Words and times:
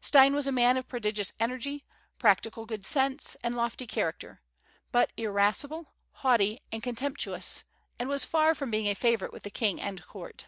Stein 0.00 0.34
was 0.34 0.46
a 0.46 0.52
man 0.52 0.78
of 0.78 0.88
prodigious 0.88 1.34
energy, 1.38 1.84
practical 2.18 2.64
good 2.64 2.86
sense, 2.86 3.36
and 3.44 3.54
lofty 3.54 3.86
character, 3.86 4.40
but 4.90 5.12
irascible, 5.18 5.92
haughty, 6.12 6.60
and 6.72 6.82
contemptuous, 6.82 7.64
and 7.98 8.08
was 8.08 8.24
far 8.24 8.54
from 8.54 8.70
being 8.70 8.86
a 8.86 8.94
favorite 8.94 9.34
with 9.34 9.42
the 9.42 9.50
king 9.50 9.78
and 9.78 10.06
court. 10.06 10.46